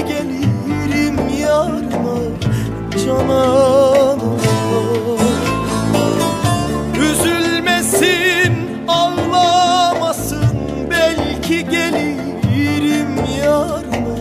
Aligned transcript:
gelirim 0.00 1.18
yarına 1.40 2.18
canana 3.04 4.30
Üzülmesin 7.00 8.52
ağlamasın 8.88 10.56
belki 10.90 11.68
gelirim 11.68 13.16
yarına 13.44 14.16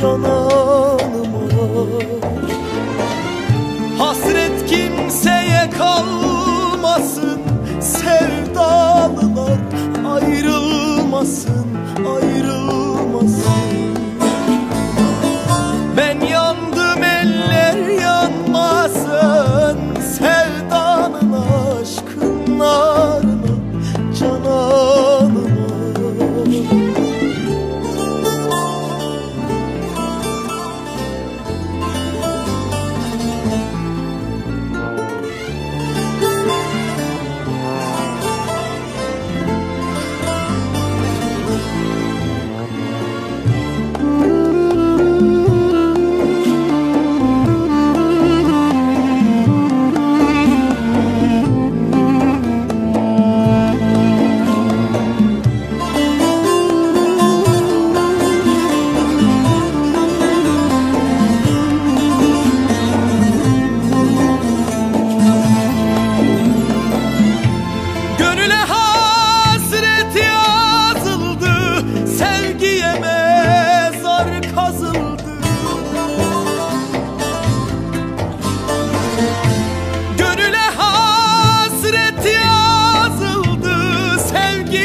cananıma 0.00 1.46
Hasret 3.98 4.66
kimseye 4.66 5.70
kalmasın 5.78 7.40
sevdalılar 7.80 9.58
ayrılmasın 10.06 11.66
ayrılmasın. 11.98 12.35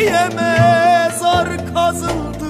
Sevgiye 0.01 0.29
mezar 0.35 1.73
kazıldı. 1.73 2.45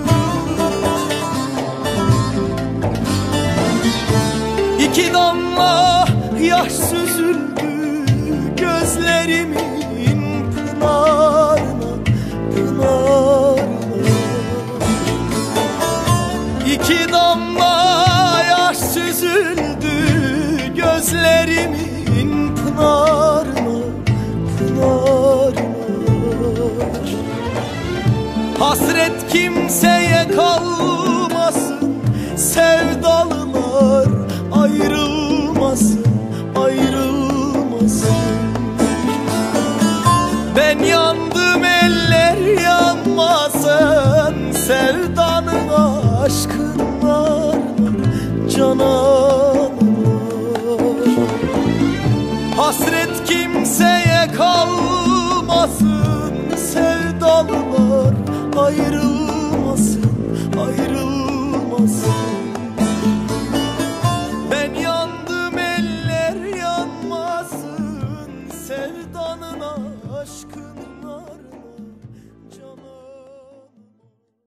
İki 4.80 5.14
damla 5.14 6.08
yaş 6.42 6.72
süzüldü 6.72 8.06
gözlerimin 8.58 10.52
pınarına, 10.52 11.94
pınarına. 12.56 13.66
İki 16.74 17.12
damla 17.12 18.44
yaş 18.50 18.78
süzüldü 18.78 19.96
gözlerimin 20.76 21.91
Hasret 28.62 29.32
kimseye 29.32 30.28
kalmasın 30.36 31.94
Sevdalılar 32.36 34.08
ayrılmasın 34.52 36.06
Ayrılmasın. 36.56 38.16
Ben 40.56 40.80
yandım 40.80 41.64
eller 41.66 42.62
yanmasın 42.64 44.52
Sevdanın 44.52 45.70
aşkın 46.24 46.78
narına 47.04 48.50
Cananıma 48.50 49.72
Hasret 52.58 53.26
kimseye 53.26 54.32
kalmasın 54.38 55.92
Sevdalılar 56.56 57.91
ayrılmasın 58.58 60.04
Ayrılmasın. 60.60 62.12
Ben 64.52 64.74
yandım 64.74 65.58
eller 65.58 66.56
yanmasın 66.58 68.50
Sevdanın 68.68 69.62
aşkın 70.22 70.71